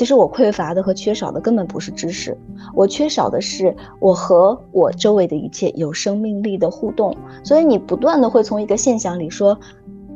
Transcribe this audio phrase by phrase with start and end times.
[0.00, 2.34] 其实我匮乏的和缺少的根本不是知识，
[2.74, 7.14] 我缺少的是我和我周围的一切有生命力的互动。
[7.44, 9.54] 所以你不断的会从一个现象里说，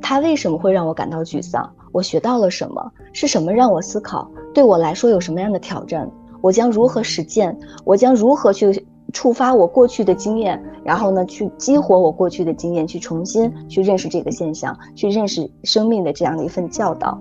[0.00, 1.70] 它为什么会让我感到沮丧？
[1.92, 2.92] 我学到了什么？
[3.12, 4.26] 是什么让我思考？
[4.54, 6.10] 对我来说有什么样的挑战？
[6.40, 7.54] 我将如何实践？
[7.84, 10.58] 我将如何去触发我过去的经验？
[10.82, 17.20] 然后呢，去激活我过去的经验，去重新去认识这个现象，去认识生命的这样的一份教导。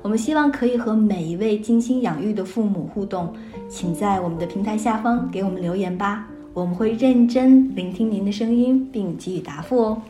[0.00, 3.32] 我们希望可以和每一位精心养育的父母互动，
[3.68, 10.02] 请在我们的平台下方给我们留言吧，我们会认真聆听您的声音并给予答复哦。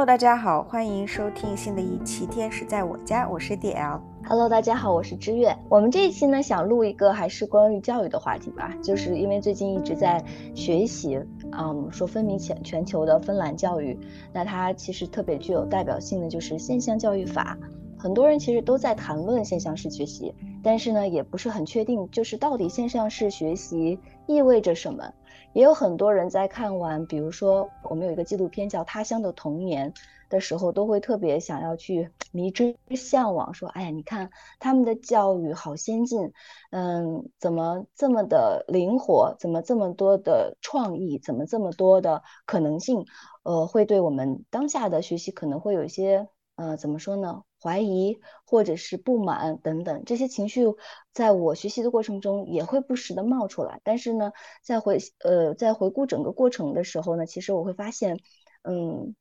[0.00, 4.00] Hello，大家好，欢迎收听新的一期《天使在我家》，我是 DL。
[4.24, 5.54] Hello，大家好，我是知月。
[5.68, 11.20] 我们这一期呢，想录一个还是关于教育的话题吧，就是因为最近一直在学习，
[11.52, 14.00] 嗯，说风靡全全球的芬兰教育，
[14.32, 17.58] 那它其实特别具有代表性的就是现象教育法。
[17.98, 25.12] 很多人其实都在谈论现象式学习，但是呢，也不是很确定，就是到底线上式学习意味着什么。
[25.52, 29.92] 也有很多人在看完，比如说我们有一个纪录片叫《他乡的童年》
[30.28, 34.30] 的时候，都会特别想要去迷之向往，说：“哎呀，你看
[34.60, 36.32] 他们的教育好先进，
[36.70, 39.34] 嗯，怎么这么的灵活？
[39.40, 41.18] 怎么这么多的创意？
[41.18, 43.06] 怎么这么多的可能性？
[43.42, 50.64] 呃，会对我们当下的学习可能会有一些，呃，怎么说呢？”怀疑或者是不满等等这些情绪，
[51.12, 53.80] 在我学习的过程中也会不时的冒出来。
[53.84, 54.32] 但是呢，
[54.62, 58.18] 在回呃在回顾整个过程的时候呢，其实我会发现，
[58.62, 59.14] 嗯。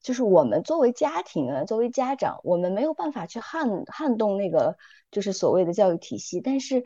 [0.00, 4.76] 就是我们作为家庭啊，作为家长，我们没有办法去撼撼动那个
[5.10, 6.40] 就是所谓的教育体系。
[6.40, 6.84] 但是，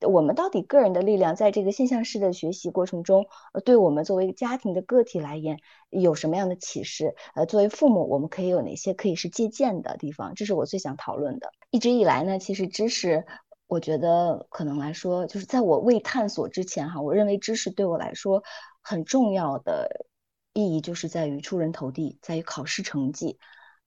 [0.00, 5.58] 我们到底个人的力量在这个现象式的学习过程中，呃，对我们作为家庭的个体来言，
[5.90, 7.14] 有什么样的启示？
[7.34, 10.34] 呃，作为父母，我们可以有哪些可以是借鉴的地方？
[10.34, 11.50] 这是我最想讨论的。
[11.70, 13.24] 一直以来呢，其实知识，
[13.66, 18.44] 我觉得可能来说，就是在我未探索之前哈，我认为知识对我来说
[18.80, 20.06] 很重要的。
[20.54, 23.38] 意义就是在于出人头地，在于考试成绩，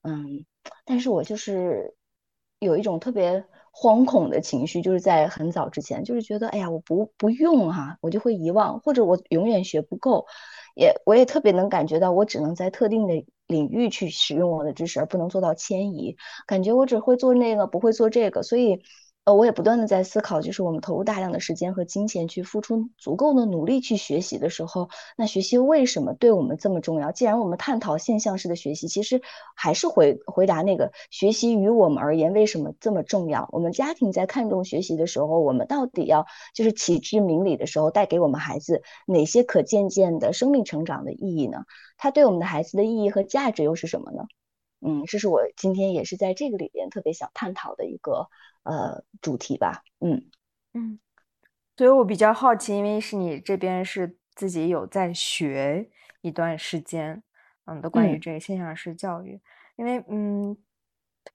[0.02, 0.46] 嗯，
[0.86, 1.96] 但是我就是
[2.60, 10.26] 有一种特别惶恐的情绪，就是在很早之前，就是觉得，哎呀，我不不用哈，我就会遗忘，或者我永远学不够，
[10.76, 16.16] 也我也特别能感觉到，我只能在特定的领域去使用我的知识，而不能做到迁移，
[16.48, 18.82] 感觉我只会做那个，不会做这个，所以。
[19.26, 27.12] 呃，我也不断的在思考，就是我们投入大量的时间和金钱去付出足够的努力去学习的时候，那学习为什么对我们这么重要？
[27.12, 29.24] 既然我们探讨现象式的学习，其实
[29.56, 33.50] 还是回回答那个学习于我们而言为什么这么重要？
[33.52, 41.64] 我们家庭在看重学习的时候，我们到底要就是启智明理的时候，带给我们孩子哪些可渐渐的生命成长的意义呢？
[41.98, 44.26] 它对我们的孩子的意义和价值又是什么呢？
[44.86, 48.30] 嗯，这是我今天也是在这个里边特别想探讨的一个。
[48.68, 50.26] 呃，主题吧，嗯
[50.74, 50.98] 嗯，
[51.78, 55.88] 所以我比较好奇，因为是你这边是自己有在学
[56.22, 57.22] 一段时间，
[57.66, 59.40] 嗯的关于这个现象式教育，
[59.76, 60.58] 因为嗯，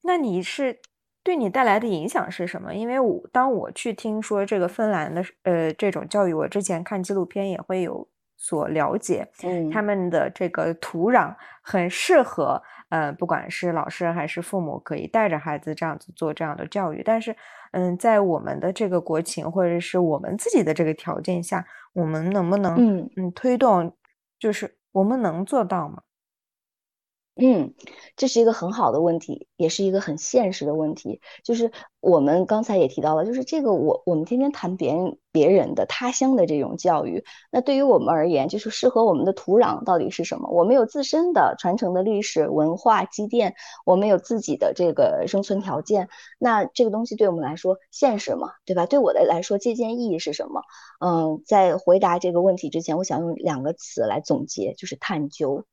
[0.01, 0.81] 那你是
[1.23, 2.75] 对你带来的影响是什么？
[2.75, 11.33] 因为我当我去听说这个芬兰的呃这种教育，我之前看纪录片也会有所了解，嗯，他们的这个土壤
[11.63, 12.61] 很适合。
[12.91, 17.03] 嗯，不管是老师还是父母，可以带着孩子这样子做这样的教育。
[17.03, 17.35] 但是，
[17.73, 23.97] 嗯，在我们的这个国情或者是我们自己的这个条件下，我们能不能嗯嗯推动，
[24.39, 26.03] 就是我们能做到吗？
[27.37, 27.73] 嗯，
[28.17, 31.23] 这是一个很好的问题，也是一个很现实的问题。
[31.43, 40.51] 就是我们刚才也提到了，就是这个我我们天天谈别人别人的他乡的这种教育，那对于我们而言，就是适合我们的土壤到底是什么？
[40.51, 43.55] 我们有自身的传承的历史文化积淀，
[43.87, 48.51] 我们有自己的这个生存条件，那这个东西对我们来说现实吗？
[48.67, 48.85] 对吧？
[48.85, 50.63] 对我的来说，借鉴意义是什么？
[51.01, 55.65] 嗯，在回答这个问题之前，我想用两个词来总结，就是探究。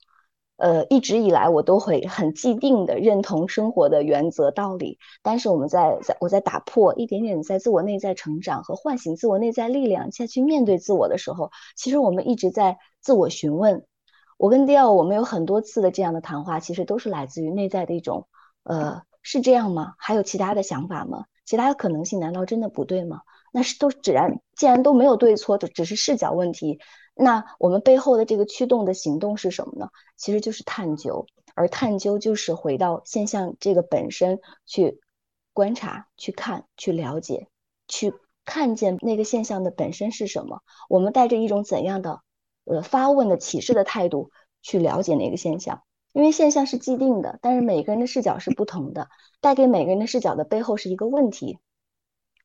[0.57, 13.86] 呃，一直以来我都会很既定的认同生活的原则道理，但是我们在在我在打破一点点在自我内在成长和唤醒自我内在力量，再去面对自我的时候，其实我们一直在自我询问。
[14.38, 18.27] 我跟迪奥，我们有很多次的这样的谈话，其实都是来自于内在的一种，
[18.63, 19.94] 呃，是这样吗？
[19.98, 21.25] 还有其他的想法吗？
[21.45, 23.21] 其他的可能性难道真的不对吗？
[23.53, 26.80] 那是都只然，既然都没有对错，就只是视角问题。
[27.19, 29.90] 那我们背后的这个驱动的行动是什么呢？
[30.16, 31.25] 其实就是探究，
[31.56, 35.02] 而探究就是回到现象这个本身去
[35.52, 37.48] 观察、去看、去了解、
[37.88, 38.14] 去
[38.46, 40.62] 看见那个现象的本身是什么。
[40.90, 42.22] 我们带着一种怎样的
[42.66, 44.30] 呃发问的启示的态度
[44.62, 45.81] 去了解那个现象，
[46.13, 49.10] 因为现象是既定的，但是每个人的视角是不同的，
[49.42, 51.58] 带给每个人的视角的背后是一个问题，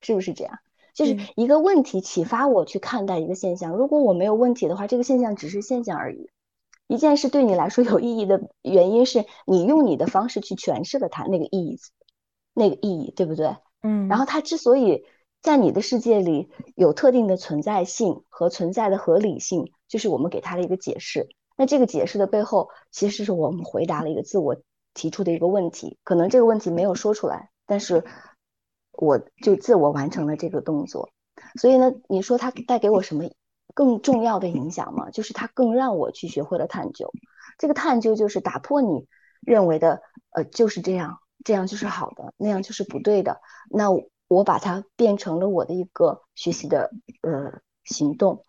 [0.00, 0.58] 是不是这样？
[0.94, 3.74] 就是一个问题启发我去看待一个现象。
[3.76, 6.28] 如果我没有问题的话，这个现象只是现象而已。
[6.86, 11.78] 一件事对你来说有意义的原因是你用你的方式去诠释了它那个意义，
[12.52, 13.56] 那个意义对不对？
[13.82, 14.08] 嗯。
[14.08, 15.04] 然后它之所以
[15.40, 21.28] 在你的世界里有特定的存在性和存在的合理性，就是我们给它的一个解释。
[21.56, 24.56] 那这个解释的背后，其实是我们回答了一个自我
[24.92, 25.98] 提出的一个问题。
[26.04, 28.04] 可能这个问题没有说出来，但是。
[28.92, 31.10] 我就自我完成了这个动作，
[31.60, 33.24] 所以呢，你说它带给我什么
[33.74, 35.10] 更重要的影响吗？
[35.10, 37.10] 就是它更让我去学会了探究。
[37.58, 39.06] 这个探究就是打破你
[39.40, 43.40] 认为的，呃，就是这样，这样就是好的，那样就是不对的。
[43.70, 43.88] 那
[44.28, 46.90] 我把它变成了我的一个学习的
[47.22, 48.44] 呃行动，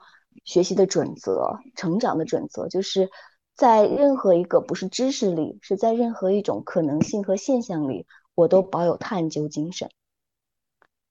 [0.45, 3.10] 学习的准则，成长的准则，就是
[3.56, 8.06] 在任何一个不是知识里，是在任何一种可能性和现象里，
[8.36, 9.90] 我都保有探究精神。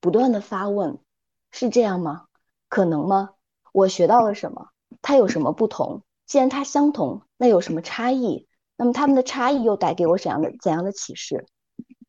[0.02, 0.98] 不断的发问，
[1.52, 2.24] 是这样吗？
[2.68, 3.34] 可能吗？
[3.72, 4.70] 我学到了什么？
[5.00, 6.02] 它有什么不同？
[6.26, 8.48] 既然它相同，那有什么差异？
[8.76, 11.46] 那么它们的差异又带给我怎样的怎样的启示？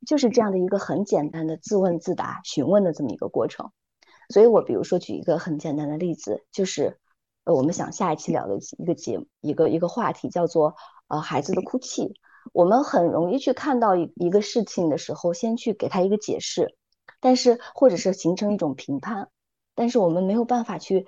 [0.07, 3.69] 就是这样的一个很简单的自问自答、询问的这么一个过程。
[4.29, 6.99] 所以我比如说举一个很简单的例子，就是
[7.43, 10.75] 呃，我们想下一期聊的一个节一个一个话题叫做
[11.09, 12.19] 呃孩子的哭泣。
[12.53, 16.75] 我们很容易去看到一一个事情的时候，先去给他一个解释。
[17.23, 19.29] 但是，或者是形成一种评判，
[19.75, 21.07] 但是我们没有办法去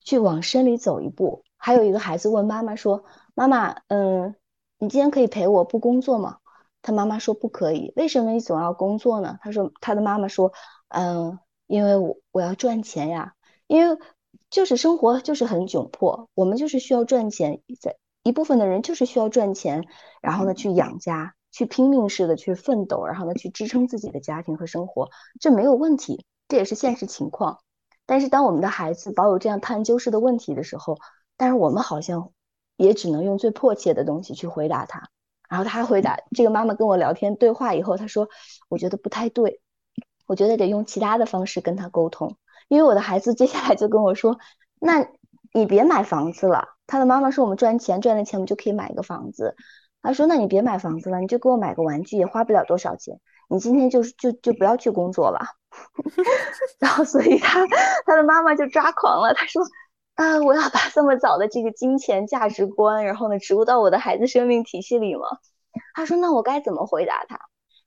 [0.00, 1.44] 去往深里走一步。
[1.56, 4.34] 还有一个孩子问妈妈说：“妈妈，嗯，
[4.78, 6.38] 你今天可以陪我不工作吗？”
[6.82, 9.38] 他妈妈说：“不可以。”为什么你总要工作呢？
[9.40, 10.52] 他说：“他的妈妈说，
[10.88, 11.38] 嗯，
[11.68, 13.34] 因为我我要赚钱呀，
[13.68, 13.96] 因为
[14.50, 19.84] 就是生活就是很窘迫，我们就是需要赚钱，在一部分的人就是需要赚钱，
[20.20, 25.08] 然后呢去养家。”去拼命似的去奋斗，然后呢，去支撑自己的家庭和生活，
[25.40, 27.60] 这没有问题，这也是现实情况。
[28.04, 30.98] 但是当我们的孩子保有这样探究式的问题的时候，
[31.38, 32.30] 但是我们好像
[32.76, 35.08] 也只能用最迫切的东西去回答他。
[35.48, 38.28] 然后他回答这个妈妈跟我聊天对话以后，他说
[38.68, 39.62] ：“我觉得不太对，
[40.26, 42.36] 我觉得得用其他的方式跟他沟通。”
[42.68, 44.38] 因为我的孩子接下来就跟我说
[44.78, 45.08] ：“那
[45.54, 49.56] 你别买房子了。”他的妈妈说：“我们赚钱赚的钱，我们就可以买一个房子。”
[50.06, 53.18] 他说：“那你别买房子了，你就给我买个玩具，也花不了多少钱。
[53.48, 55.40] 你今天就是就就不要去工作了。
[56.78, 57.66] ”然后，所以他
[58.06, 59.34] 他的妈妈就抓狂了。
[59.34, 59.62] 他说
[60.14, 65.22] ：“啊，我要把这么早的这个金钱价值观，然后呢植入到我的孩子生命体系里吗？”
[65.94, 67.40] 他说：“那我该怎么回答他？”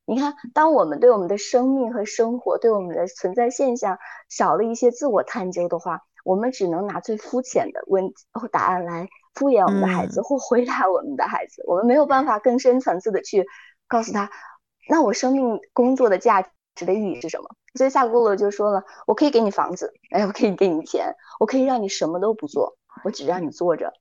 [0.06, 3.98] 你看，当我们对我们的生命和生活，对我们的存在现象
[4.28, 9.08] 少了一些自我探究的话，我们只能拿最肤浅的问或答案来。
[9.40, 13.46] 敷衍我们的孩子或回答我们的孩子，我们没有办法更深层次的去
[13.88, 14.30] 告诉他，
[14.90, 16.42] 那我生命工作的价
[16.76, 17.50] 值的意义是什么？
[17.76, 23.94] 所以萨古鲁就说了，我可以给你房子，哎，我可以给你钱，我可以让你什么都不做，我只让你坐着，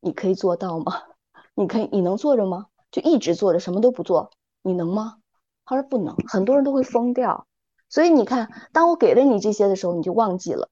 [0.00, 1.02] 你可以做到吗？
[1.54, 2.66] 你可以，你能坐着吗？
[2.90, 4.30] 就一直坐着什么都不做，
[4.62, 5.18] 你能吗？
[5.64, 7.46] 他说不能，很多人都会疯掉。
[7.88, 10.68] 所以你看，当我给了你这些的时候，你就忘记了。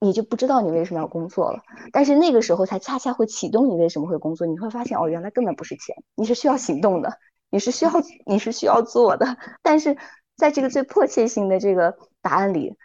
[0.00, 1.62] 你就不知道你为什么要工作了，
[1.92, 4.46] 但是那个时候才恰恰会启动你为什么会工作。
[4.46, 7.18] 你会发现，哦，原来根本不是钱，你是需要行动的，
[7.50, 7.90] 你是需要
[8.24, 9.36] 你是需要做的。
[9.60, 9.96] 但是
[10.36, 12.76] 在这个最迫切性的这个答案里，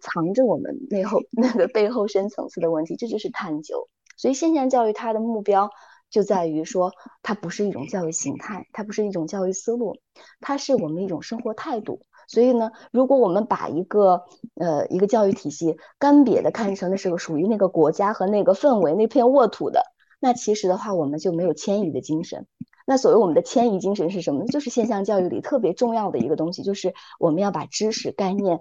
[0.00, 3.88] 藏着我们背后那个背后深层次的问题，这就是探究。
[4.16, 5.70] 所以现象教育它的目标
[6.10, 9.96] 就在于说，它不是一种教育形态，它不是一种教育思路，
[10.40, 12.02] 它是我们一种生活态度。
[12.26, 19.82] 所以呢，如果我们把一个呃一个教育体系干瘪的看成的是个属于那个国家和那个氛围那片沃土的，
[20.20, 22.46] 那其实的话，我们就没有迁移的精神。
[22.88, 24.46] 那所谓我们的迁移精神是什么呢？
[24.46, 28.60] 就是现象教育里特别重要的一个东西，就是我们要把知识概念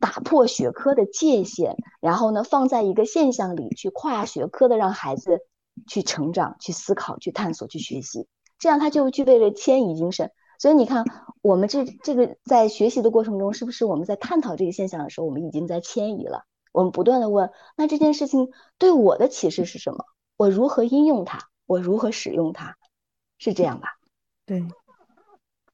[0.00, 5.40] 打破学科的界限，然后呢放在一个现象里去跨学科的让孩子
[5.88, 10.30] 去成长、去思考、去探索、去学习，这样他就具备了迁移精神。
[10.58, 11.04] 所以你看，
[11.42, 16.44] 我们这这个在学习的过程中，是不是我们在探讨这个现象的时候，我们已经在迁移了？
[16.72, 20.04] 我们不断的问，那这件事情对我的启示是什么？
[20.36, 21.48] 我如何应用它？
[21.66, 22.76] 我如何使用它？
[23.38, 23.96] 是这样吧？
[24.44, 24.64] 对。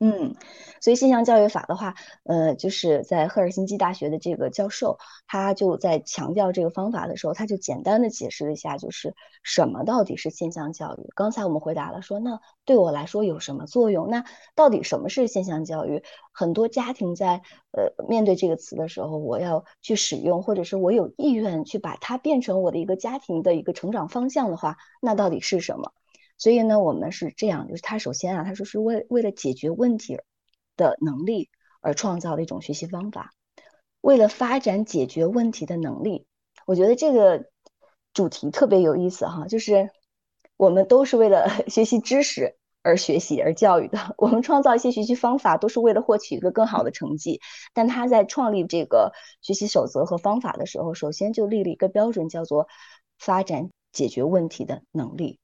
[0.05, 0.35] 嗯，
[0.81, 1.95] 所以现象教育法的话，
[2.25, 11.09] 呃，就是在赫尔辛基大学的这个教授，他就在强调这个方法的时候，他就简单的解释了一下，就是什么到底是现象教育。
[11.15, 14.11] 刚才我们回答了说，那对我来说有什么作用？
[14.11, 14.25] 那
[14.57, 16.03] 到底什么是现象教育？
[16.33, 25.93] 很多家庭在呃面对这个词的时候，我要去使用，或者是我有意愿去把它变成我的一个家庭的一个成长方向的话，那到底是什么？
[26.43, 30.19] 所以呢，我们是这样，就是他首先啊，他说是为为了解决问题
[30.77, 33.31] 的能力而创造的一种学习方法，
[34.01, 36.27] 为了发展解决问题的能力。
[36.67, 37.45] 我觉得这个
[38.13, 39.91] 主题特别有意思哈，就是
[40.57, 47.41] 我们都是为了 学习知识而学习而教育的，我们创造一些学习方法都是为了获取一个更好的成绩。
[47.73, 52.67] 但他在创立这个学习守则和方法的时候，首先就立了一个标准，叫做
[53.17, 55.39] 发展解决问题的能力。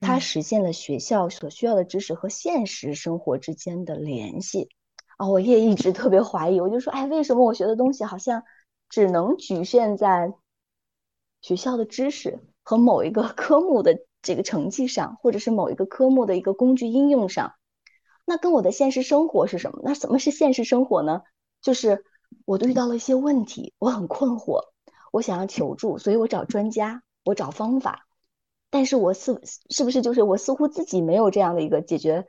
[0.00, 4.70] 它实现了学校所需要的知识和现实生活之间的联系
[5.18, 5.28] 啊！
[5.28, 8.42] 我也一直特别怀疑，我就说，哎，为什么我学的东西好像
[8.88, 10.32] 只能局限在
[11.42, 17.52] 学校的知识和某一个 科目的这个成绩上，或者是某一个科目的一个工具应用上？
[18.24, 19.80] 那跟我的现实生活是什么？
[19.84, 21.22] 那什么是现实生活呢？
[21.60, 22.04] 就是
[22.46, 24.60] 我遇到了一些问题，我很困惑，
[25.12, 28.06] 我想要求助，所以我找专家，我找方法。
[28.70, 32.26] 但是我似是不是就是我似乎自己没有这样的一个解决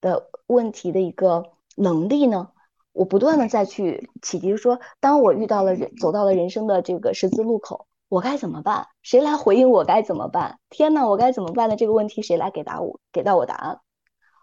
[0.00, 2.50] 的问题的一个能力呢？
[2.92, 8.86] 我不断的再去启迪说，当我遇到了人走到了人生的这个十字路口，我该怎么办？
[9.02, 10.58] 谁来回应我该怎么办？
[10.68, 13.80] 天呐，我该怎么办的这个问题，谁来给答我给到我答案？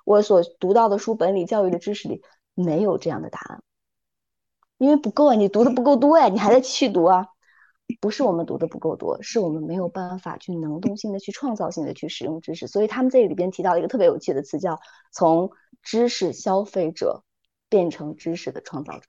[0.04, 2.24] 我所读到的书本里、教育的知识里
[2.56, 3.62] 没有这样的答案，
[4.80, 7.28] 因为不够啊，你读的不够多呀，你还在继续读啊。
[8.00, 12.68] 不是我们读的不够多，是我们没有办法去能动性的去创造性的去使用知识。
[12.68, 14.80] 所以他们这里边提到一个特别有趣的词，叫
[15.12, 17.24] 从知识消费者
[17.68, 19.08] 变成知识的创造者。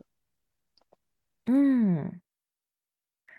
[1.46, 2.20] 嗯，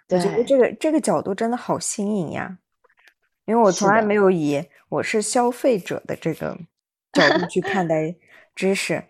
[0.10, 2.60] 我觉得这个这个角度真的好新颖呀，
[3.45, 6.57] 因为我从来没有以我是消费者的这个
[7.13, 8.15] 角度去看待
[8.53, 9.03] 知识。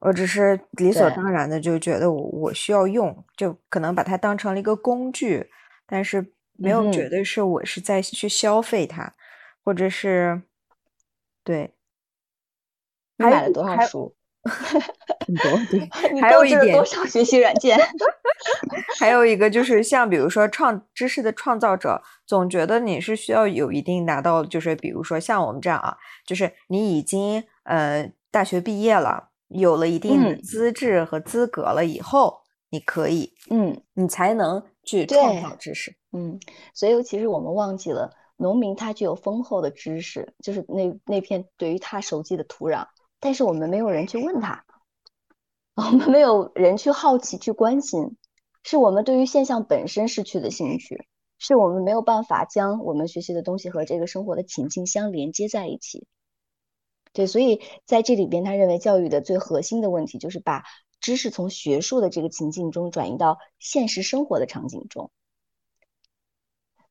[0.00, 5.50] 我只是理所当然的就觉得我我需要用，就可能把它当成了一个工具。
[5.90, 6.24] 但是
[6.56, 9.12] 没有绝对是我是在去消费它，
[9.64, 10.40] 或者是
[11.42, 11.74] 对。
[13.16, 14.14] 你买了多少书？
[15.26, 15.50] 很多。
[15.68, 15.88] 对。
[16.22, 17.76] 还有一点，多少学习软件？
[19.00, 34.62] 还有一个就是，像比如说创知识的创造者，总觉得你是需要有一定拿到，就是比如说像我们这样啊，就是你已经呃大学毕业了，有了一定的资质和资格了以后，你可以，嗯，你才能。
[34.90, 36.40] 去创造知识，嗯，
[36.74, 42.88] 所以其实我们忘记了，农民他具有丰厚的知识，就是那那片对于他熟悉的土壤，
[43.20, 44.64] 但是我们没有人去问他，
[45.76, 48.16] 我们没有人去好奇去关心，
[48.64, 51.06] 是我们对于现象本身失去的兴趣，
[51.38, 56.06] 是我们没有办法将我们学习的东西和这个生活的情境相连接在一起。
[57.12, 60.64] 对，所以在这里边，他认为教育的最核心的问题就是把。
[61.00, 65.10] 知识从学术的这个情境中转移到现实生活的场景中，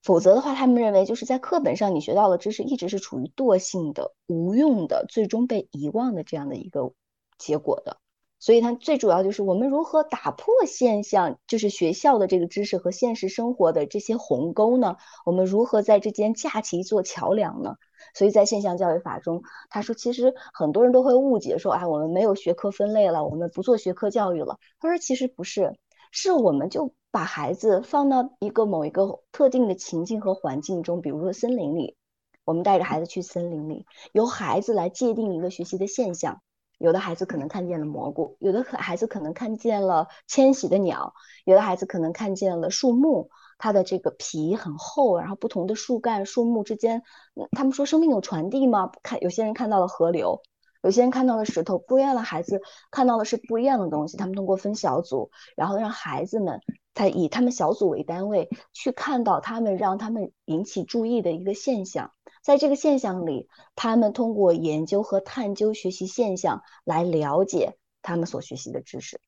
[0.01, 6.94] 否则的话，他们认为就是在课本上你学到的知识一直是处于惰性的、无用的、最终被遗忘的这样的一个
[7.38, 8.00] 结果的。
[8.39, 14.96] 所以，它最主要就是我们如何打破现象，就是学校的这个知识和现实生活的这些鸿沟呢？
[15.25, 17.75] 我们如何在之间架起一座桥梁呢？
[18.13, 24.58] 所以在现象教育法中，他说，其实很多人都会误解说，哎，我们没有学科分类了，我们不做学科教育了。
[24.79, 25.77] 他说，其实不是，
[26.12, 31.98] 是我们就把孩子放到一个某一个特定的情境和环境中，比如说森林里，
[32.46, 36.41] 我们带着孩子去森林里，由孩子来界定一个学习的现象。
[36.79, 41.13] 有的孩子可能看见了蘑菇，有的可孩子可能看见了迁徙的鸟，
[41.45, 47.03] 有的孩子可能看见了树木，它的这个皮很厚，然后不同的树干、树木之间，
[47.51, 48.91] 他们说生命有传递吗？
[49.03, 50.41] 看有些人看到了河流，
[50.81, 54.15] 有些人看到了石头，不一样的孩子看到的是不一样的东西。
[54.15, 56.62] 他们通过分小组，然后让孩子们
[56.93, 62.13] 他以他们小组为单位去看到他们让他们引起注意的一个现象，
[62.50, 69.22] 在这个现象里，他们通过研究和探究学习现象来了解他们所学习的知识。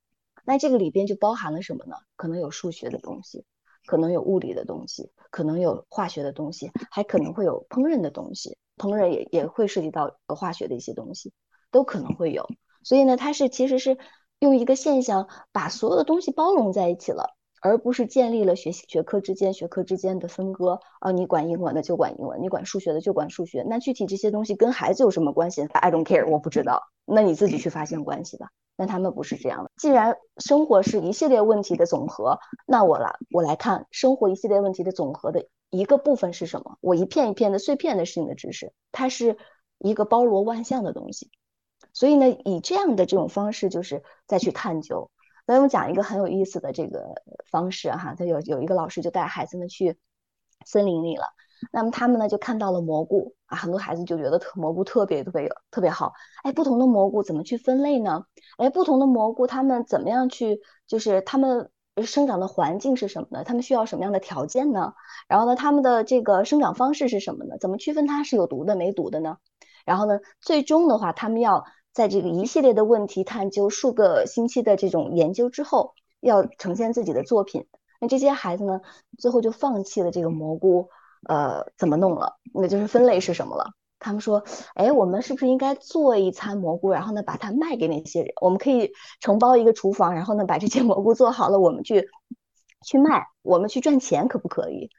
[0.43, 1.97] 那这个里边就包含了什么呢？
[2.15, 3.45] 可能有数学的东西，
[3.85, 8.57] 可能有物理的东西，可能有化学的东西，还可能会有烹饪的东西。
[8.77, 11.31] 烹饪也也会涉及到化学的一些东西，
[11.69, 12.49] 都可能会有。
[12.81, 13.99] 所以呢，它是其实是
[14.39, 20.79] 用一个现象把所有的东西包容在一起了，而不是建立了学习学科之间学科之间的分割。
[20.99, 23.63] 啊，你管英文的就管英文，你管数学的就管数学。
[23.67, 26.81] 那具体这些东西跟孩子有什么关系？I don't care，我不知道。
[27.05, 28.49] 那你自己去发现关系吧。
[28.77, 29.69] 但他们不是这样的。
[29.77, 36.77] 既然生活是一系列问题的总和，那我来我来看生活一系列问题的总和的一个部分是什么？
[36.81, 39.37] 我一片一片的碎片的性的知识，它是
[39.77, 41.29] 一个包罗万象的东西。
[41.93, 45.11] 所以呢，以这样的这种方式，就是再去探究。
[45.45, 47.15] 那我们讲一个很有意思的这个
[47.49, 49.97] 方式哈，他有有一个老师就带孩子们去
[50.65, 51.25] 森林里了。
[51.71, 56.13] 那么他们呢就看到了蘑菇啊，很多孩子就觉得特蘑菇特别特别特别好。
[56.43, 58.25] 哎，不同的蘑菇怎么去分类呢？
[58.57, 61.69] 哎，不同的蘑菇它们怎么样去，就是它们
[62.03, 63.43] 生长的环境是什么呢？
[63.43, 64.93] 它们需要什么样的条件呢？
[65.27, 67.57] 然后呢，它们的这个生长方式是什么呢？
[67.59, 69.37] 怎么区分它是有毒的没毒的呢？
[69.85, 77.67] 然后呢，最终的话，他们要在这个一系列的问题探究数个星期的这种研究之后，要呈现自己的作品。
[77.99, 78.81] 那这些孩子呢，
[79.17, 80.89] 最后就放弃了这个蘑菇。
[81.27, 82.37] 呃，怎么弄了？
[82.51, 83.73] 那就是分类是什么了？
[83.99, 84.43] 他们说，
[84.73, 88.33] 哎，我们是不是应该做一餐蘑菇，然后呢，把它卖给那些人？
[88.41, 92.09] 我们可以承包一个厨房，然后呢，把这些蘑菇做好了，我们去
[92.83, 94.89] 去卖，我们去赚钱，可不可以？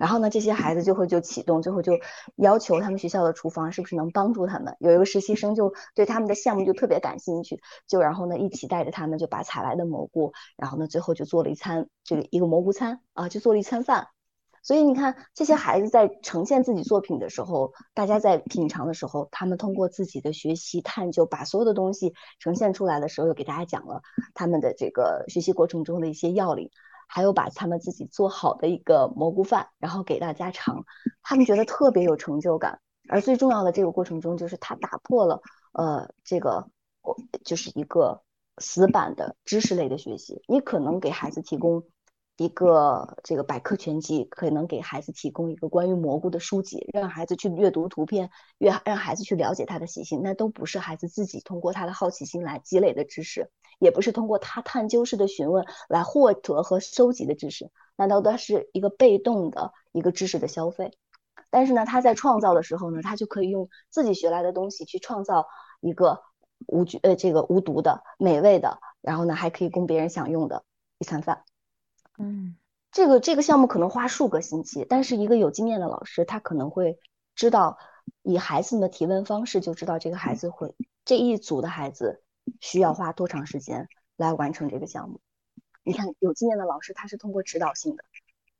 [0.00, 1.92] 然后呢，这些孩子就会就启动，最后就
[2.36, 4.74] 要求他们学校的厨房是不是能帮助他们？
[4.80, 14.08] 有一个实习生就对他们的项目就特别感兴趣，就然后呢，一起带着他们就把采来的蘑菇，然后呢，最后就做了一餐这个一个蘑菇餐啊，就做了一餐饭。
[14.62, 24.00] 所以你看，这些孩子在呈现自己作品的时候，大家在品尝的时候，他们通过自己的学习探究，把所有的东西呈现出来的时候，又给大家讲了
[24.32, 26.70] 他们的这个学习过程中的一些要领，
[27.12, 30.84] 还有把他们自己做好的一个蘑菇饭，然后给大家尝，
[31.22, 32.80] 他们觉得特别有成就感。
[33.08, 36.68] 而最重要的这个过程中，就是他打破了呃这个
[37.02, 38.22] 我就是一个
[38.58, 41.82] 死板的知识类的学习，你可能给孩子提供。
[42.36, 60.96] 一个这个百科全集可能给孩子提供一个关于蘑菇的书籍，让孩子去阅读图片，阅让孩子去了解它的习性，那都不是孩子自己通过他的好奇心来积累的知识，也不是通过他探究式的询问来获得和收集的知识，难道他是一个被动的一个知识的消费？
[61.50, 65.48] 但是呢，他在创造的时候呢，他就可以用自己学来的东西去创造
[65.80, 66.22] 一个
[66.66, 70.62] 无菌呃这个无毒的美味的，然后呢还可以供别人享用的
[70.98, 71.42] 一餐饭。
[72.18, 72.54] 嗯，
[72.92, 76.98] 这个这个项目可能花数个星期，但是一个有经验的老师，他可能会
[77.34, 77.78] 知道
[78.22, 82.22] 以孩子们的提问方式就知道这个孩子会这一组的孩子
[82.60, 85.20] 需要花多长时间来完成这个项目。
[85.82, 88.04] 你看，有经验的老师他是通过指导性的、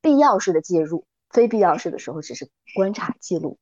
[0.01, 3.59] 必要式的介入，非必要式的时候只是观察记录。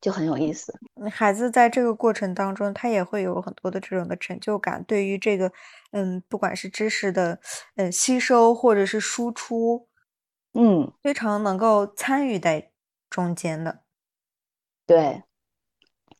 [0.00, 0.74] 就很有意思。
[1.12, 4.82] 孩子在这个过程当中，他也会有很多的这种的成就感。
[4.82, 5.52] 对于这个，
[5.92, 7.38] 嗯，不管是知识的，
[7.76, 9.86] 嗯，吸收或者是输出，
[10.54, 12.72] 嗯，非常能够参与在
[13.08, 13.84] 中间的。
[14.84, 15.22] 对，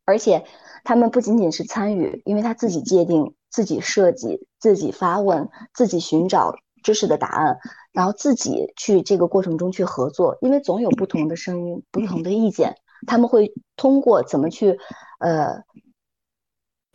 [0.05, 0.45] 而且
[0.85, 7.59] 他们不仅仅是参与，因为他自己界定、自己设计、自己发问、自己寻找知识的答案，
[7.93, 12.77] 然后自己去这个过程中去合作，因为总有不同的声音、不同的意见。
[13.07, 14.79] 他们会通过怎么去，
[15.19, 15.63] 呃，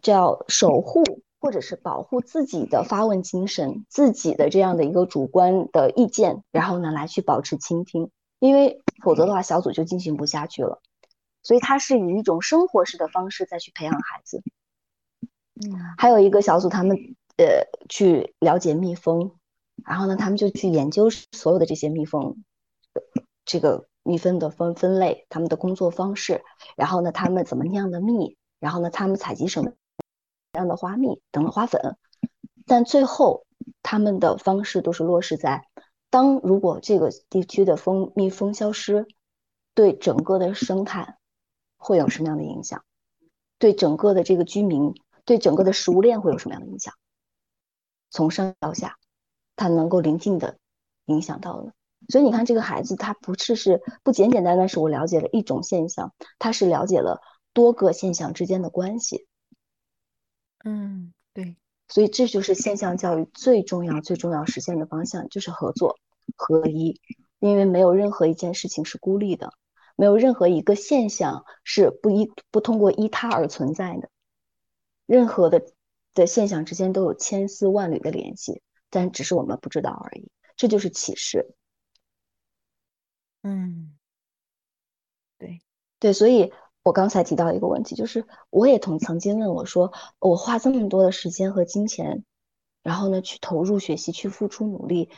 [0.02, 1.04] 叫守护
[1.40, 10.82] 或者是保护自己的发问精神，自己的这样的一个主观的意见，然后呢来去保持倾听，因为否则的话小组就进行不下去了。
[11.48, 14.44] 所以他是以一种生活式的方式再去培养孩子。
[15.56, 16.98] 嗯，还有一个小组，他们
[17.38, 19.32] 呃去了解蜜蜂，
[19.86, 22.44] 然后呢他们就去研究所有的这些蜜蜂，
[23.46, 23.88] 这个。
[24.08, 26.42] 蜜蜂的分分类，他们的工作方式，
[26.78, 29.74] 然后呢，他们怎么酿的蜜，然后呢，他们采集什么
[30.54, 31.98] 样的花蜜等等花粉，
[32.66, 33.46] 但最后
[33.84, 35.68] 他们的方式都是落实在，
[36.10, 39.06] 当如果这个地区的蜂蜜蜂消失，
[39.74, 41.18] 对整个的生态
[41.78, 42.84] 会有什么样的影响？
[43.58, 44.94] 对整个的这个居民，
[45.26, 46.94] 对整个的食物链会有什么样的影响？
[48.10, 48.98] 从上到下，
[49.56, 50.58] 它能够临近的
[51.06, 51.74] 影响到了
[52.10, 57.22] 所以你看，这个孩子他不是是不简简单单是我了解了一种现象，他是了解了
[57.54, 59.28] 多个现象之间的关系。
[60.64, 61.58] 嗯，对。
[61.90, 65.98] 所以这就是现象教育最重要、最重要实现的方向，就是合作
[66.36, 67.00] 合一。
[67.40, 69.54] 因为没有任何一件事情是孤立的，
[69.98, 74.10] 没有任何一个现象是不依不通过依他而存在的。
[75.06, 75.74] 任何的
[76.14, 80.32] 的现象之间都有千丝万缕的联系，但只是我们不知道而已。
[80.56, 81.54] 这就是启示。
[83.44, 83.98] 嗯，
[85.38, 85.62] 对
[86.00, 86.52] 对，所以
[86.84, 92.26] 我刚才提到一个问题，就是我也曾曾经问我说，我花这么多的时间和金钱，
[92.84, 95.10] 然后呢去投入学习，去付出努力，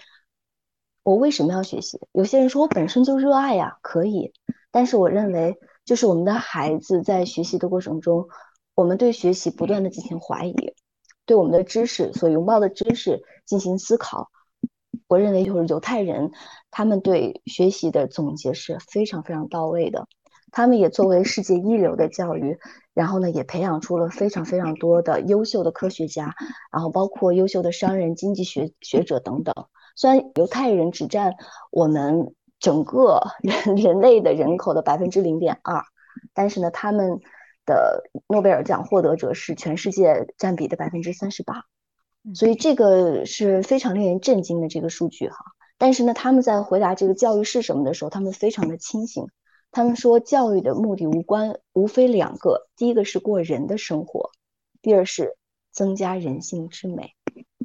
[1.10, 2.00] 我为什么要学习？
[2.12, 4.32] 有些人说我本身就热爱呀，可以，
[4.70, 8.28] 但是我认为，就是我们的孩子在学习的过程中，
[8.76, 10.76] 我们对学习不断的进行怀疑，
[11.26, 14.30] 对我们的知识所拥抱的知识进行思考。
[15.08, 16.30] 我认为就是犹太人，
[16.70, 20.08] 他们对学习的总结是非常非常到位的。
[20.52, 22.60] 他们也作为世界一流的教育，
[22.94, 26.36] 然后呢，也培养出了非常非常多的优秀的科学家，
[26.72, 29.56] 然后包括优秀的商人、经济学学者等等。
[30.00, 31.36] 虽然犹太人只占
[31.72, 35.84] 我们整个人 人类的人口的百分之零点二，
[36.34, 37.20] 但是呢，他们
[37.66, 41.66] 的诺贝尔奖获得者是全世界占比的百分之三十八。
[42.34, 45.36] 所以这个是非常令人震惊的这个数据哈，
[45.78, 49.28] 但是呢，他们在回答这个教育是什么的时候，他们非常的清醒。
[49.70, 54.32] 他们说，教育的目的无关，无非两个：第一个是过人的生活，
[54.82, 55.36] 第二是
[55.74, 57.16] 增加人性之美。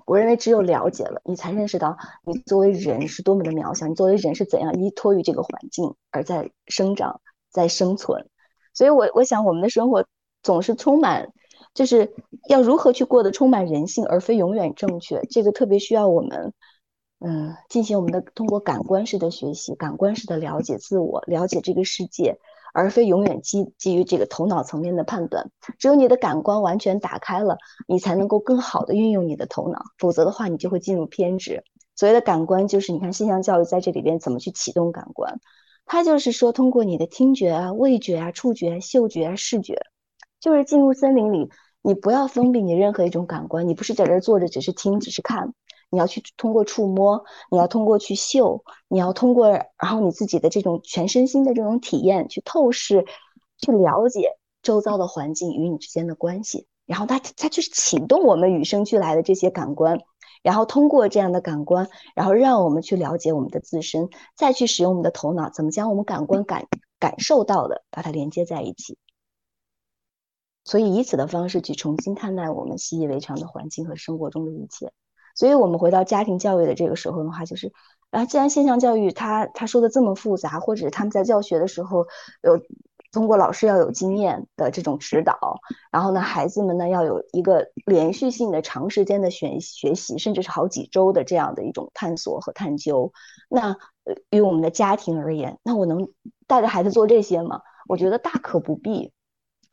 [0.07, 8.29] 我认为只有了解了，你才认识到你作为人是多么的渺小，你作为人是怎样依托于这个环境而在生长、在生存。
[8.73, 10.07] 所以，我我想我们的生活
[10.43, 11.33] 总是充满。
[11.73, 12.15] 就是
[12.49, 15.21] 要如何去过得充满人性，而非永远正确。
[15.29, 16.53] 这个特别需要我们，
[17.19, 22.39] 嗯，进行我们的通过感官式的学习，感官式的了解自我，了解这个世界，
[22.75, 25.51] 而非永远基基于这个头脑层面的判断。
[25.79, 27.57] 只有你的感官完全打开了，
[27.89, 31.65] 你才能够更好的运用你的头脑，否则的话，你就会进入偏执。
[31.97, 35.41] 所谓的感官，就是你看现象教育在这里边怎么去启动感官，
[35.87, 39.81] 它就是说通过你的听觉啊、味觉啊、触觉、啊嗅觉啊、视觉，
[40.41, 41.49] 就是进入森林里。
[41.87, 45.53] 你不要封闭你任何一种感官，你不是在这坐着只是听只是看，
[45.95, 53.07] 你要去通过触摸，你要通过去嗅，你要通过然后你自己的这种全身心的这种体验去透视，
[53.59, 60.01] 去了解周遭的环境与你之间的关系，然后它它就是启动我们与生俱来的这些感官，
[60.43, 66.67] 然后通过这样的感官，然后让我们去了解我们的自身，再去使用我们的头脑，怎么将我们感官感
[66.99, 68.99] 感受到的把它连接在一起。
[70.67, 74.93] 所以以此的方式去重新看待我们习以为常的环境和生活中的一切。
[75.35, 77.73] 所以我们回到家庭教育的这个时候的话，就是
[78.11, 82.07] 啊，既然现象教育他他说的这么复杂，或者他们在教学的时候
[82.43, 82.61] 有
[83.13, 85.61] 通过老师要有经验的这种指导，
[85.93, 93.13] 然后呢，孩子们呢要有一个连续性的长时间的学学习，甚至是好几周的这样的一种探索和探究。
[93.49, 93.77] 那
[94.31, 96.09] 于我们的家庭而言，那我能
[96.47, 97.61] 带着孩子做这些吗？
[97.89, 99.13] 我觉得大可不必。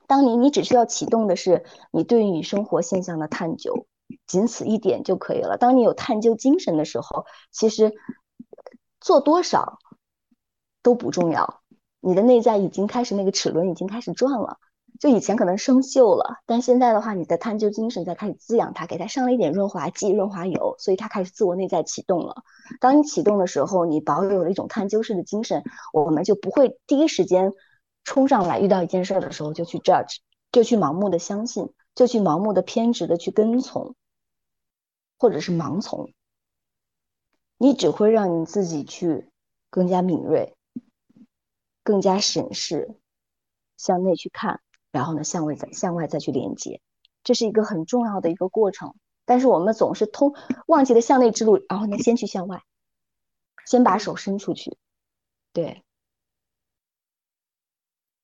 [0.08, 3.86] 当你，你只需要启动的是你对于生活现象的探究，
[4.28, 5.58] 仅此一点就可以了。
[5.58, 7.94] 当你有探究精神的时候，其实
[9.00, 9.80] 做多少
[10.82, 11.62] 都不重要。
[12.00, 14.58] 你的内在已经开始那个齿轮已经开始转了，
[15.00, 22.44] 就以前可能生锈了，但现在的话，你的探究精神在开始滋养它，给它上了一点润滑剂、润滑油，所以它开始自我内在启动了。
[22.80, 27.52] 当你启动的时候，你保有了一种探究式的精神，我们就不会第一时间。
[28.04, 30.18] 冲上来遇到一件事的时候就去 judge，
[30.52, 33.94] 就去盲目的相信，就去盲目的偏执的去跟从，
[35.22, 36.12] 或者是盲从，
[37.60, 39.30] 你只会让你自己去
[39.70, 40.56] 更加敏锐，
[41.84, 42.96] 更加审视，
[43.78, 46.82] 向内去看，然后呢向外再向外再去连接，
[47.24, 48.96] 这是一个很重要的一个过程。
[49.24, 50.34] 但是我们总是通
[50.66, 52.64] 忘记了向内之路，然后呢先去向外，
[53.68, 54.76] 先把手伸出去，
[55.54, 55.84] 对。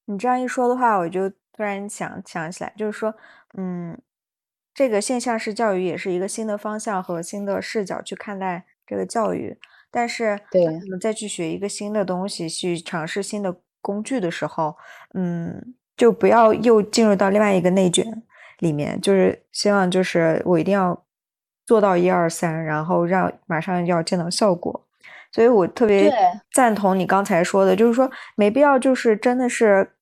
[0.05, 3.13] 你这样一说的话，我就突然想想起来，就是说，
[3.53, 4.01] 嗯，
[4.77, 9.57] 这个现象式教育也是一个新的方向和新的视角去看待这个教育。
[9.89, 14.77] 但是，对我们再去学一个新的东西，去尝试新的工具的时候，
[15.15, 18.05] 嗯，就不要又进入到另外一个内卷
[18.59, 19.01] 里面。
[19.01, 21.03] 就是希望，就是我一定要
[21.65, 24.85] 做到一二三，然后让马上要见到效果。
[25.31, 26.13] 所以我特别
[26.53, 29.93] 赞同你刚才说的，就是说没必要，就是真的是。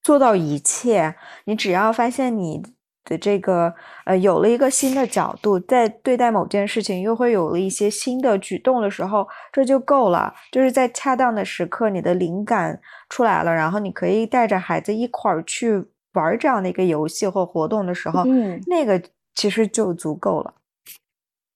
[0.00, 2.62] 做到一切，你只要发现你
[3.08, 10.32] 的这个呃有了一个新的角度，在对待某件事情又会有了一些新的举动的时候，这就够了。
[10.52, 19.02] 就是在恰当的时刻，你的灵感出来了，然后你可以带着孩子一块儿去玩这样的一个游戏或活动的时候，嗯，那个
[19.34, 20.54] 其实就足够了。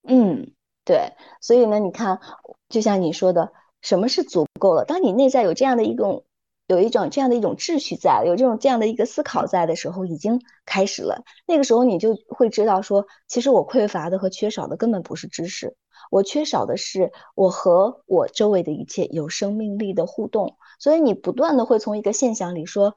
[0.07, 0.45] 嗯，
[0.83, 1.11] 对。
[1.39, 2.19] 所以呢，你看，
[2.67, 4.83] 就像你说的，什么是足够了？
[4.83, 6.23] 当你内在有这样的一种。
[6.67, 11.23] 有一种这样的一种秩序在，有这种这样的一个思考在的时候，已经开始了。
[11.45, 15.75] 那个时候你就会知道，说其实我匮乏的和缺少的根本不是知识，
[16.09, 20.57] 我缺少的是我和我周围的一切有生命力的互动。
[20.79, 22.95] 所以你不断的会从一个现象里说，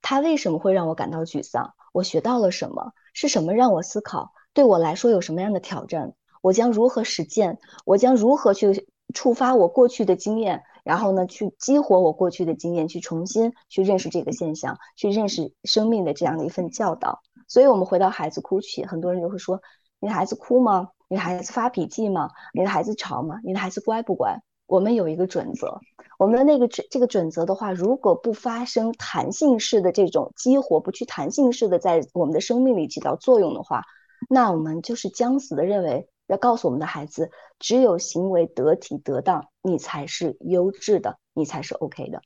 [0.00, 1.74] 它为什么会让我感到沮丧？
[1.92, 2.92] 我学到了什么？
[3.12, 4.32] 是什么让我思考？
[4.54, 6.14] 对我来说有什么样的挑战？
[6.40, 7.58] 我将如何实践？
[7.84, 10.62] 我将如何去触发我过去的经验？
[10.84, 17.20] 然后呢，去激活我过去的经验，去重新去认识这个现象，去认识生命的这样的一份教导。
[17.46, 19.60] 所以，我们回到孩子哭泣，很多人就会说
[20.00, 20.88] ：“你的孩子哭吗？
[21.08, 22.30] 你的孩子发脾气吗？
[22.54, 23.36] 你的孩子吵吗？
[23.44, 25.80] 你的孩子乖不乖？”我们有一个准则，
[26.18, 33.82] 我们的那个准这个准则的话，如果不发生弹性式的这种激活，不去弹性式的在我们的生命里起到作用的话，
[34.30, 36.08] 那我们就是将死的认为。
[36.32, 42.20] 要告诉我们的孩子，只有行为得体得当，你才是优质的，你才是 OK 的。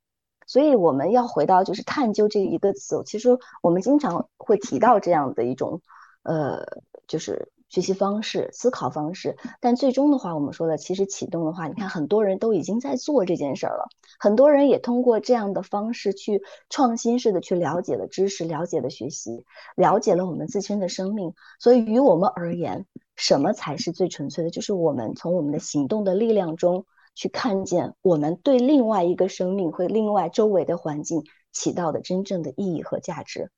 [0.46, 5.82] 所以我们要回到就是探究这一个词，其实我们经常会提到这样的一种，
[6.22, 6.64] 呃，
[7.06, 7.52] 就是。
[7.68, 13.88] 学习方式、思考方式，但最终的话，我们说的其实启动的话，你看很多人都已经在做这件事儿了，
[14.20, 21.34] 很多人也通过这样的方式去创新式的去了解了知识、了解了学习、了解了我们自身的生命。
[21.58, 24.50] 所以，于我们而言，什么才是最纯粹的？
[24.50, 33.50] 就是我们从我们的行动的力量中去看见我们对另外一个生命或另外周围的环境起到的真正的意义和价值。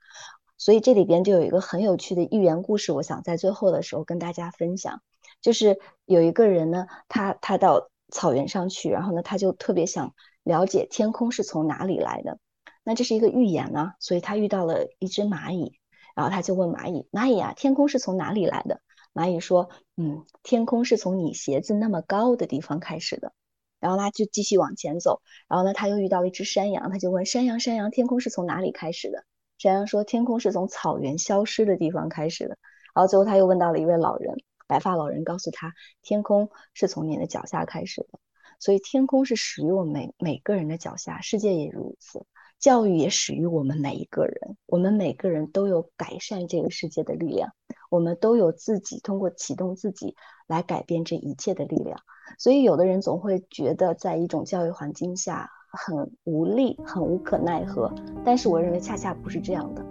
[0.57, 5.03] 所以这里边就有一个很有趣的寓言故事，我想在最后的时候跟大家分享。
[5.41, 12.39] 就是有一个人呢，他他到草原上去，然后呢，他就特别想了解天空是从哪里来的。
[12.83, 15.79] 那这是一个寓言呢，所以他遇到了一只蚂蚁，
[16.17, 18.81] 然后他就问蚂蚁：“蚂蚁啊，天空是从哪里来的？”
[19.13, 23.33] 蚂蚁说：“嗯，天空是从你鞋子那么高的地方开始的。”
[23.81, 29.25] 然后他就继续往前走，然后呢，他又遇到了一只山羊，他就问山羊：“山羊，天空是从哪里开始的？”
[29.59, 32.59] 山羊说：“天空是从草原消失的地方开始的。”
[32.95, 38.19] 然后最后他又问到了一位老人，白发老人告诉他：“天空是从你的脚下开始的。”
[38.59, 42.27] 所以天空是始于我们每个人的脚下，世界也如此，
[42.59, 44.57] 教育也始于我们每一个人。
[44.67, 47.53] 我们每个人都有改善这个世界的力量，
[47.89, 52.01] 我们都有自己通过启动自己来改变这一切的力量。
[52.39, 55.51] 所以有的人总会觉得，在一种教育环境下。
[55.71, 57.93] 很无力，很无可奈何，
[58.25, 59.85] 但是我认为恰恰不是这样的。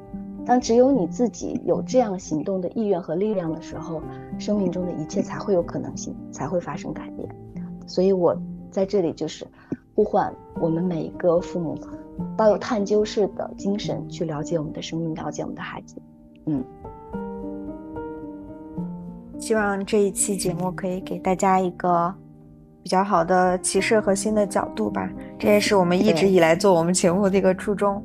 [0.43, 4.01] 当只有你自己有这样行动的意愿和力量的时候，
[4.39, 7.29] 生命中的一切才会有可能性，才会发生改变。
[7.85, 8.35] 所以我
[8.71, 9.45] 在这里就是
[9.93, 11.77] 呼唤我们每一个父母，
[12.35, 16.01] 抱有探究式的精神去了解我们的生命，了解我们的孩子。
[16.47, 16.65] 嗯，
[19.47, 22.13] 希望这一期节目可以给大家一个。
[22.83, 28.01] 比较好的启示和新的角度吧，这也是我们一直以来做我们节目的一个初衷。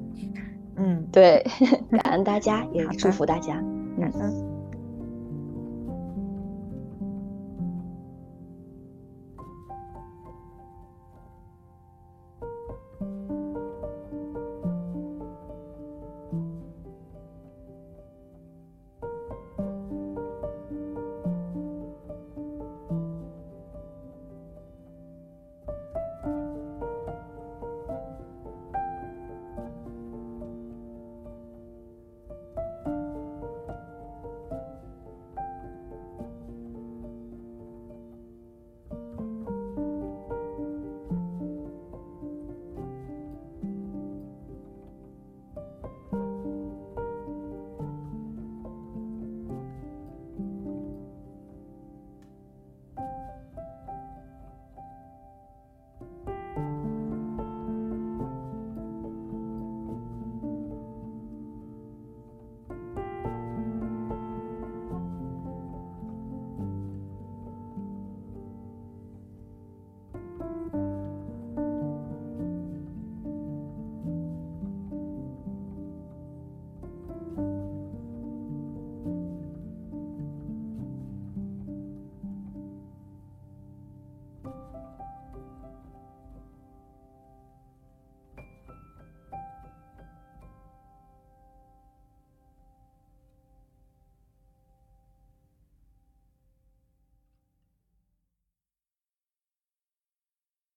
[0.77, 1.41] 嗯，对，
[2.03, 3.55] 感恩大家，也祝福大家。
[3.99, 4.42] 嗯嗯。